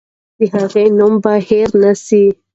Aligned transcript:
د 0.37 0.39
هغې 0.53 0.85
نوم 0.97 1.13
به 1.23 1.33
هېر 1.47 1.69
نه 1.81 1.91
سي. 2.05 2.23